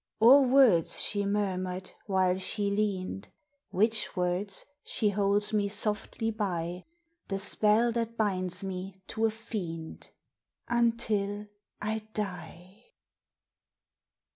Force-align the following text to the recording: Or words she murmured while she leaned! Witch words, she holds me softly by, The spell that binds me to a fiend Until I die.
Or 0.19 0.41
words 0.41 0.99
she 0.99 1.27
murmured 1.27 1.91
while 2.07 2.39
she 2.39 2.71
leaned! 2.71 3.29
Witch 3.71 4.15
words, 4.15 4.65
she 4.83 5.09
holds 5.09 5.53
me 5.53 5.69
softly 5.69 6.31
by, 6.31 6.85
The 7.27 7.37
spell 7.37 7.91
that 7.91 8.17
binds 8.17 8.63
me 8.63 9.03
to 9.09 9.25
a 9.27 9.29
fiend 9.29 10.09
Until 10.67 11.45
I 11.83 11.99
die. 12.15 12.83